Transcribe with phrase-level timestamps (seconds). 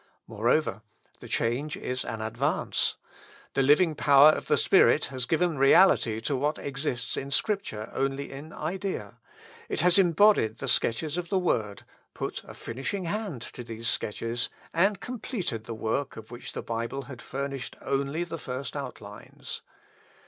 [0.25, 0.81] Moreover,
[1.19, 2.95] the change is an advance.
[3.53, 8.31] The living power of the Spirit has given reality to what exists in Scripture only
[8.31, 9.19] in idea;
[9.69, 11.85] it has embodied the sketches of the Word,
[12.15, 17.03] put a finishing hand to these sketches, and completed the work of which the Bible
[17.03, 19.61] had furnished only the first outlines.